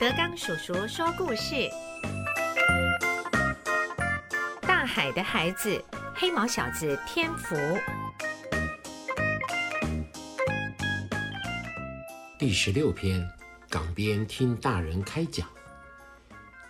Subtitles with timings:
[0.00, 1.68] 德刚叔叔说故事：
[4.62, 7.56] 大海的孩子，黑毛小子天福。
[12.38, 13.28] 第十六篇，
[13.68, 15.48] 港边听大人开讲。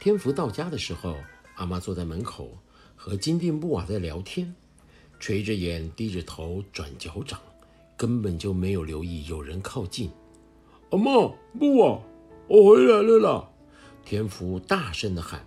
[0.01, 1.15] 天福到家的时候，
[1.57, 2.57] 阿妈坐在门口
[2.97, 4.55] 和金定布瓦在聊天，
[5.21, 7.39] 垂着眼，低着头转脚掌，
[7.95, 10.11] 根本就没有留意有人靠近。
[10.93, 12.01] 阿妈，布瓦，
[12.49, 13.49] 我回来了啦！
[14.07, 15.45] 天福大声的喊，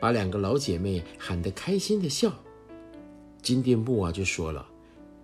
[0.00, 2.32] 把两个老姐妹喊得开心的笑。
[3.40, 4.66] 金定布瓦就说了：“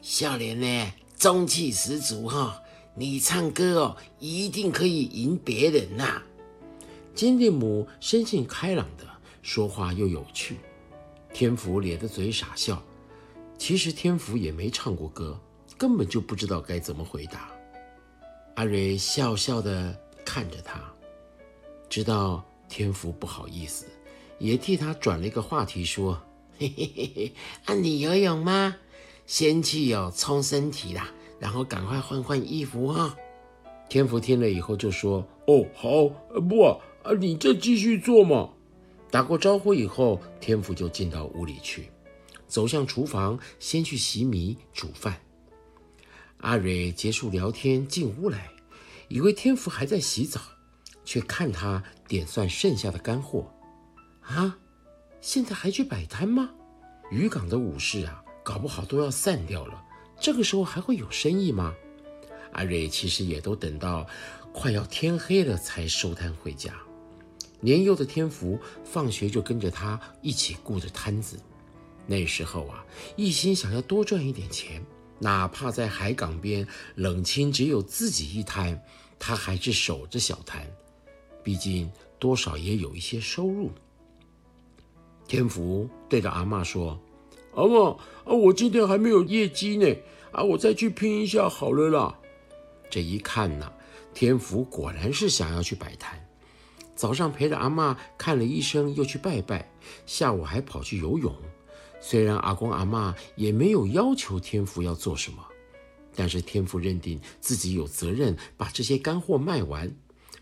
[0.01, 2.63] 笑脸呢，中气十足哈！
[2.95, 6.23] 你唱歌哦，一定可以赢别人呐！”
[7.17, 9.05] 金定母生性开朗的，
[9.43, 10.59] 说话又有趣。
[11.33, 12.81] 天福咧着嘴傻笑。
[13.59, 15.37] 其实天福也没唱过歌，
[15.77, 17.51] 根本就不知道该怎么回答。
[18.55, 20.81] 阿瑞笑笑的看着他，
[21.89, 23.87] 知道天福不好意思，
[24.39, 26.21] 也替他转了一个话题，说
[26.59, 27.33] ：“嘿嘿嘿嘿，
[27.65, 28.77] 啊，你游泳吗？
[29.27, 33.17] 先去哦冲身体啦，然后赶快换换衣服哈。”
[33.89, 36.09] 天福听了以后就说：“哦，好，
[36.41, 38.51] 不啊，啊，你再继续做嘛。”
[39.11, 41.89] 打过招呼以后，天福就进到屋里去，
[42.47, 45.19] 走向厨房，先去洗米煮饭。
[46.39, 48.51] 阿蕊结束聊天进屋来，
[49.09, 50.39] 以为天福还在洗澡，
[51.09, 53.51] 却看他点算剩下的干货。
[54.21, 54.59] 啊，
[55.23, 56.51] 现在还去摆摊吗？
[57.11, 59.83] 渔港的武士啊，搞不好都要散掉了，
[60.21, 61.73] 这个时候还会有生意吗？
[62.53, 64.07] 阿瑞其实也都等到
[64.53, 66.75] 快要天黑了才收摊回家。
[67.59, 71.41] 年幼的天福放学就跟着他一起顾着摊子，
[72.07, 72.85] 那时候啊，
[73.17, 74.85] 一心想要多赚一点钱。
[75.21, 78.79] 哪怕在海港边冷清，只有自己一摊，
[79.19, 80.71] 他还是守着小摊，
[81.43, 83.71] 毕竟多少也有一些收入。
[85.27, 86.99] 天福对着阿妈说
[87.55, 87.91] ：“阿妈
[88.25, 89.95] 啊，我今天还没有业绩呢，
[90.33, 92.19] 啊，我再去拼一下好了啦。”
[92.91, 93.71] 这一看呐，
[94.15, 96.19] 天福果然是想要去摆摊。
[96.95, 99.71] 早上陪着阿妈看了医生，又去拜拜，
[100.07, 101.33] 下午还跑去游泳。
[102.01, 105.45] 虽然阿公阿妈也没有要求天福要做什么，
[106.17, 109.95] 但是天福认定自己有责任把这些干货卖完，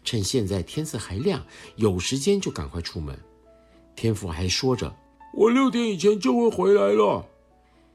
[0.07, 1.45] 趁现在天色还亮，
[1.75, 3.19] 有时间就赶快出门。
[3.97, 4.95] 天福还说着
[5.35, 7.27] ：“我六点以前就会回来了。”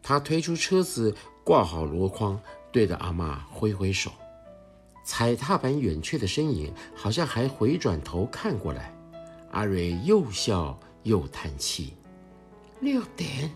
[0.04, 2.38] 他推出车子，挂好箩筐，
[2.70, 4.12] 对着阿妈挥挥手。
[5.06, 8.94] 踩踏板远去的身影，好像还回转头看过来。
[9.52, 11.94] 阿瑞又笑又叹气。
[12.82, 13.50] 六点，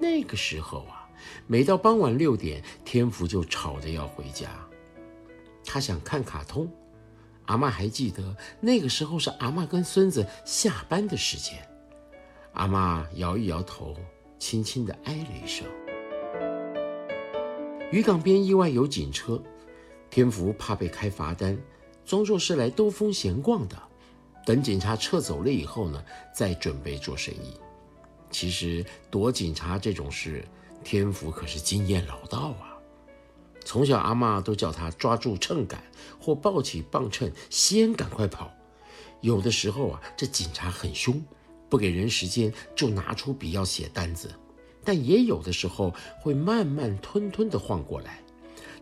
[0.00, 1.06] 那个时候啊，
[1.46, 4.48] 每到傍晚六点，天福就吵着要回家。
[5.64, 6.66] 他想看卡通。
[7.46, 11.58] 阿妈还记得那个时候是阿妈跟孙子下班的时间。
[12.52, 13.96] 阿妈摇一摇头，
[14.38, 15.66] 轻轻的哎了一声。
[17.90, 19.42] 渔港边意外有警车，
[20.10, 21.58] 天福怕被开罚单，
[22.04, 23.76] 装作是来兜风闲逛的。
[24.46, 27.58] 等警察撤走了以后呢，再准备做生意。
[28.30, 30.44] 其实躲警察这种事，
[30.82, 32.73] 天福可是经验老道啊。
[33.64, 35.82] 从小阿妈都叫他抓住秤杆
[36.20, 38.52] 或抱起磅秤，先赶快跑。
[39.20, 41.24] 有的时候啊，这警察很凶，
[41.68, 44.30] 不给人时间就拿出笔要写单子。
[44.84, 48.20] 但也有的时候会慢慢吞吞的晃过来。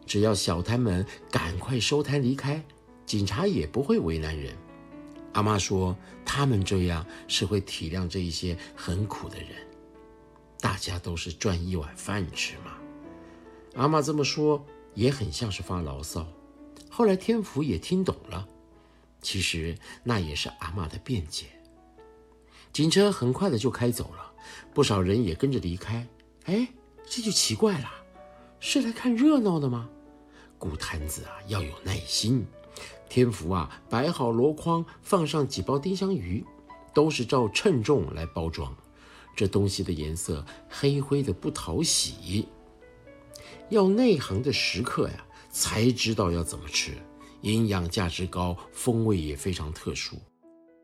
[0.04, 2.60] 只要小摊们赶快收摊离开，
[3.06, 4.52] 警察也不会为难人。
[5.32, 9.50] 阿妈说：“他们这样是会体谅这一些很苦的人，
[10.60, 12.76] 大家都是赚一碗饭吃嘛。”
[13.74, 16.26] 阿妈这么说也很像是发牢骚。
[16.90, 18.46] 后来天福也听懂了，
[19.22, 21.46] 其实那也是阿妈的辩解。
[22.72, 24.32] 警车很快的就开走了，
[24.74, 26.06] 不少人也跟着离开。
[26.44, 26.68] 哎，
[27.06, 27.88] 这就奇怪了，
[28.60, 29.88] 是来看热闹的吗？
[30.58, 32.46] 古摊子啊，要有耐心。
[33.08, 36.44] 天福啊，摆好箩筐，放上几包丁香鱼，
[36.94, 38.74] 都是照称重来包装。
[39.34, 42.46] 这东西的颜色黑灰的不讨喜，
[43.72, 46.92] 要内行的食客呀才知道要怎么吃，
[47.40, 50.16] 营养价值高，风味也非常特殊。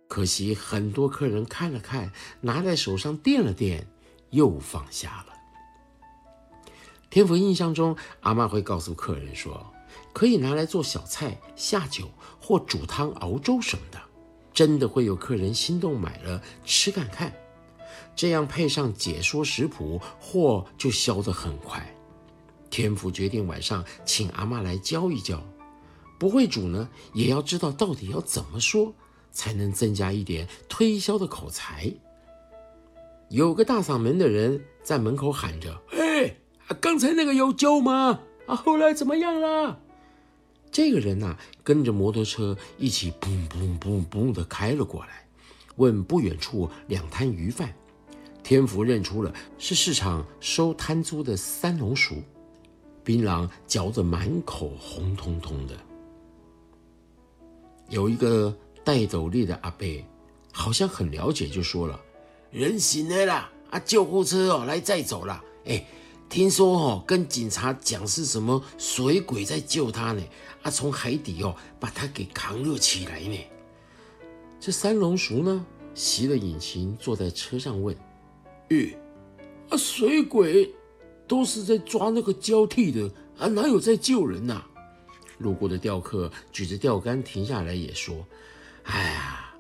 [0.09, 3.85] 可惜很多客人看了看，拿在手上掂了掂，
[4.31, 5.35] 又放下了。
[7.11, 9.73] 天福印象中，阿妈会告诉客人说。
[10.13, 12.11] 可以拿来做小菜、下酒
[12.41, 14.01] 或煮汤、熬粥什么的，
[14.53, 17.33] 真的会有客人心动买了吃看看。
[18.17, 21.95] 这样配上解说食谱，货就销得很快。
[22.71, 25.43] 天福决定晚上请阿妈来教一教，
[26.19, 28.93] 不会煮呢，也要知道到底要怎么说，
[29.31, 31.93] 才能增加一点推销的口才。
[33.31, 36.37] 有个大嗓门的人在门口喊着：“哎，
[36.81, 38.21] 刚才那个有救吗？
[38.47, 39.81] 啊，后来怎么样了？”
[40.71, 45.27] 这个人呐，跟着摩托车一起嘣嘣嘣嘣的开了过来，
[45.77, 47.75] 问不远处两摊鱼贩。
[48.43, 52.23] 天福认出了是市场收摊租的三龙叔，
[53.09, 55.75] 槟榔嚼得满口红彤彤的。
[57.89, 60.05] 有一个戴斗笠的阿伯，
[60.53, 61.99] 好像很了解，就说了。
[62.51, 63.51] 人醒了啦！
[63.71, 65.43] 啊，救护车哦来载走了。
[65.65, 65.87] 哎，
[66.29, 70.23] 听说哦跟警察讲是什么水鬼在救他呢？
[70.61, 73.39] 啊，从海底哦把他给扛了起来呢。
[74.61, 75.65] 这三龙叔呢
[75.95, 77.97] 熄了引擎，坐在车上问
[78.69, 78.95] ：“咦，
[79.71, 80.71] 啊水鬼
[81.29, 83.09] 都是在抓那个交替的
[83.39, 84.65] 啊，哪有在救人呐？”
[85.39, 88.27] 路过的钓客举着钓竿停下来也说
[88.83, 89.55] ：“哎呀，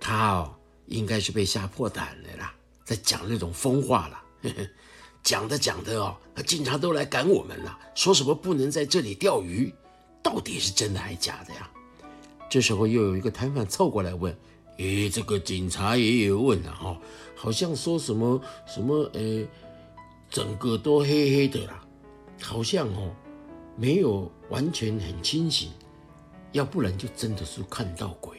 [0.00, 0.54] 他哦。”
[0.90, 2.52] 应该是被吓破胆了啦，
[2.84, 4.20] 在讲那种疯话了。
[5.22, 9.72] 讲着讲着哦，警察都来赶我们了，说什么不能在这里钓鱼，
[10.20, 11.70] 到底是真的还是假的呀？
[12.48, 14.36] 这时候又有一个摊贩凑过来问
[14.78, 16.98] ：“诶，这个警察也有问啊，哈，
[17.36, 19.46] 好像说什么什么，诶，
[20.30, 21.84] 整个都黑黑的啦，
[22.40, 23.14] 好像哦，
[23.76, 25.70] 没有完全很清醒，
[26.52, 28.38] 要不然就真的是看到鬼。”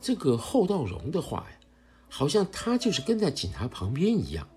[0.00, 1.60] 这个后道荣的话呀，
[2.08, 4.48] 好像他就是跟在警察旁边一样。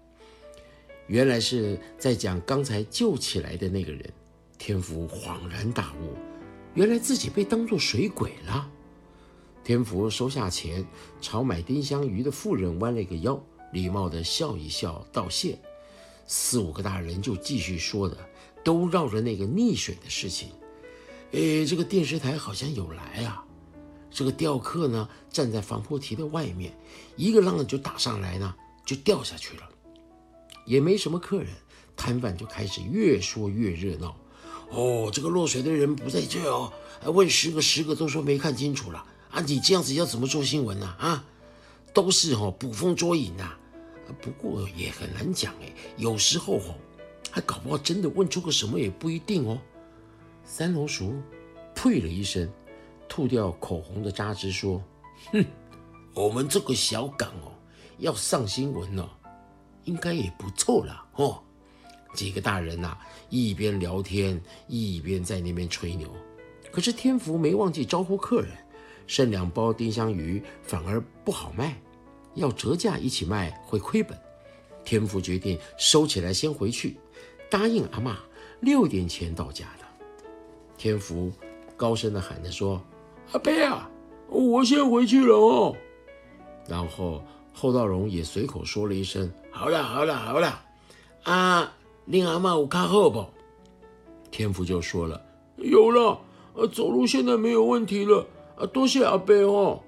[1.08, 4.12] 原来是在讲刚才救起来的那个人。
[4.58, 6.16] 天福恍然大悟，
[6.74, 8.72] 原来自己被当作水鬼了。
[9.62, 10.86] 天福收下钱，
[11.20, 13.38] 朝买丁香鱼的妇人弯了一个腰，
[13.74, 15.60] 礼貌地笑一笑道谢。
[16.26, 18.18] 四五个大人就继续说的，
[18.64, 20.50] 都绕着那个溺水的事情。
[21.32, 23.44] 哎，这个电视台好像有来啊。
[24.10, 26.72] 这个钓客呢，站在防波堤的外面，
[27.16, 28.54] 一个浪就打上来呢，
[28.86, 29.64] 就掉下去了。
[30.66, 31.48] 也没什么客人，
[31.96, 34.16] 摊贩就开始越说越热闹。
[34.70, 36.72] 哦，这个落水的人不在这哦，
[37.06, 39.04] 问十个十个都说没看清楚了。
[39.32, 40.96] 啊，你这样子要怎么做新闻呢？
[41.00, 41.26] 啊，
[41.92, 43.58] 都是哦捕风捉影呐。
[44.22, 46.76] 不过也很难讲哎，有时候哦，
[47.32, 49.60] 还搞不好真的问出个什么也不一定哦。
[50.44, 51.14] 三龙叔
[51.76, 52.50] 呸了一声。
[53.10, 54.82] 吐掉口红的渣汁，说
[55.32, 55.46] ：“哼，
[56.16, 57.52] 我们这个小港哦，
[58.00, 59.08] 要上新闻哦，
[59.84, 61.40] 应该也不错啦哦。”
[62.16, 62.98] 几个大人呐，
[63.30, 66.10] 一边聊天一边在那边吹牛。
[66.72, 68.52] 可是天福没忘记招呼客人，
[69.06, 71.80] 剩两包丁香鱼反而不好卖，
[72.36, 74.18] 要折价一起卖会亏本。
[74.84, 76.98] 天福决定收起来先回去，
[77.50, 78.18] 答应阿妈
[78.60, 79.86] 六点前到家的。
[80.78, 81.32] 天福
[81.78, 82.82] 高声的喊着说。
[83.32, 83.90] 阿贝啊，
[84.28, 85.76] 我先回去了哦。
[86.68, 90.62] 然后后道荣也随口说了一声：“好了，好了，好了。”
[91.24, 91.74] 啊，
[92.06, 93.26] 令阿妈有看后不？
[94.30, 95.24] 天福就说了
[95.56, 96.20] ：“有了，
[96.56, 98.28] 呃，走路现在没有问题了。
[98.58, 99.82] 啊，多谢阿贝哦。”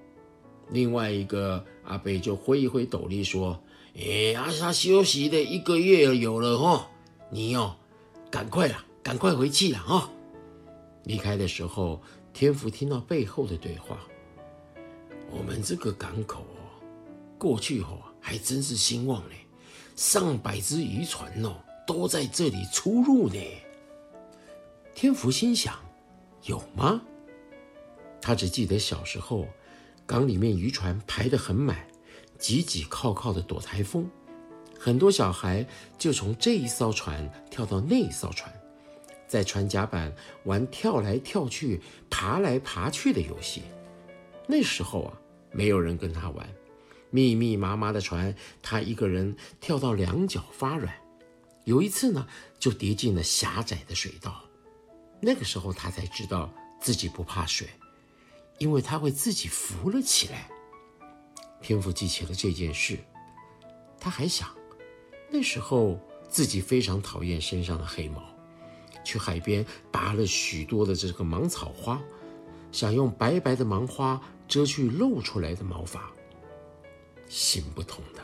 [0.72, 3.60] 另外一个阿伯就挥一挥斗笠说
[3.96, 6.90] ：“哎，阿他休息的一个月有了哈，
[7.30, 7.76] 你哦，
[8.30, 10.10] 赶快啦，赶快回去了哈。”
[11.06, 12.02] 离开的时候。
[12.38, 13.98] 天福听到背后的对话，
[15.32, 16.84] 我们这个港口哦，
[17.38, 19.36] 过去哦还真是兴旺呢，
[19.96, 21.56] 上百只渔船哦
[21.88, 23.40] 都在这里出入呢。
[24.94, 25.80] 天福心想，
[26.44, 27.02] 有吗？
[28.22, 29.48] 他只记得小时候，
[30.06, 31.88] 港里面渔船排得很满，
[32.38, 34.10] 挤挤靠靠的躲台风，
[34.80, 35.66] 很多小孩
[35.98, 38.54] 就从这一艘船跳到那一艘船。
[39.28, 43.64] 在船甲板玩跳来跳去、爬来爬去的游戏。
[44.48, 45.14] 那时候啊，
[45.52, 46.48] 没有人跟他玩，
[47.10, 50.94] 密密麻麻的船，他一个人跳到两脚发软。
[51.64, 52.28] 有一次呢，
[52.60, 54.44] 就跌进了狭窄的水道。
[55.20, 57.68] 那个时候他才知道自己不怕水，
[58.58, 60.50] 因为他会自己浮了起来。
[61.62, 63.00] 天父记起了这件事，
[64.00, 64.50] 他还想，
[65.30, 68.24] 那时候自己非常讨厌身上的黑毛。
[69.04, 72.02] 去海边拔了许多的这个芒草花，
[72.72, 76.12] 想用白白的芒花遮去露出来的毛发。
[77.28, 78.22] 行不通的，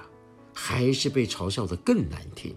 [0.54, 2.56] 还是被嘲笑的更难听。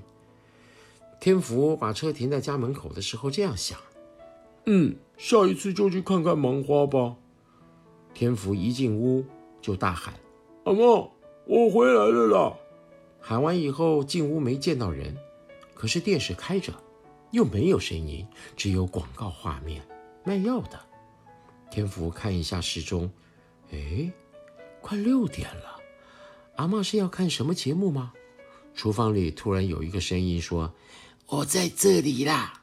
[1.21, 3.79] 天福把车停在家门口的时候，这样想：
[4.67, 7.17] 嗯，下一次就去看看芒花吧。
[8.15, 9.25] 天福一进屋
[9.61, 10.15] 就大喊
[10.65, 10.81] ：“阿妈，
[11.47, 12.57] 我回来了啦！”
[13.21, 15.17] 喊完以后进屋没见到人，
[15.75, 16.73] 可是电视开着。
[17.33, 18.25] 又没有声音，
[18.57, 19.83] 只有广告画面，
[20.23, 20.79] 卖药的。
[21.69, 23.11] 天福看一下时钟，
[23.73, 24.09] 哎，
[24.81, 25.81] 快六点了，
[26.55, 28.13] 阿妈是要看什么节目吗？
[28.73, 30.73] 厨房里突然有一个声音说
[31.27, 32.63] ：“我在这里啦。”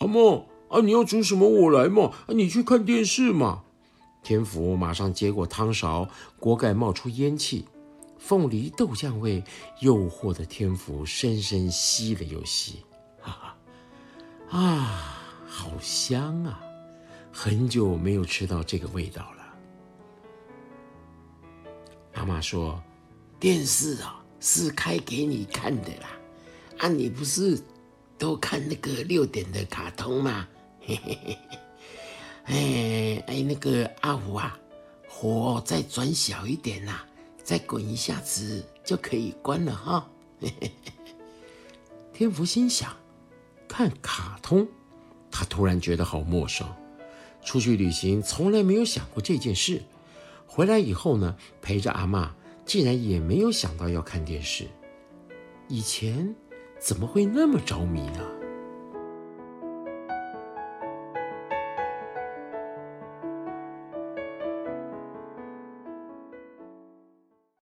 [0.00, 3.64] 阿妈啊，你要煮什么我来嘛，啊，你去看电视嘛。
[4.22, 6.08] 天福马上接过汤勺，
[6.38, 7.66] 锅盖冒出烟气，
[8.18, 9.42] 凤梨豆酱味
[9.80, 12.84] 诱惑的天福深深吸了又吸，
[13.20, 13.56] 哈
[14.48, 16.60] 哈，啊，好香啊！
[17.32, 19.40] 很久没有吃到这个味道了。
[22.14, 22.82] 阿妈说
[23.40, 26.10] ：“电视啊，是开给你看的啦，
[26.78, 27.58] 啊，你不是
[28.18, 30.46] 都看那个六点的卡通吗？”
[30.84, 31.38] 嘿嘿嘿。
[32.50, 34.58] 哎哎，那个阿虎啊，
[35.08, 37.00] 火再转小一点呐，
[37.44, 40.10] 再滚一下子就可以关了哈。
[42.12, 42.96] 天福心想，
[43.68, 44.66] 看卡通，
[45.30, 46.66] 他突然觉得好陌生。
[47.44, 49.82] 出去旅行从来没有想过这件事，
[50.46, 52.34] 回来以后呢，陪着阿妈，
[52.66, 54.66] 竟然也没有想到要看电视。
[55.68, 56.34] 以前
[56.80, 58.39] 怎么会那么着迷呢？